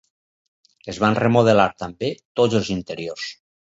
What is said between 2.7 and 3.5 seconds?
interiors.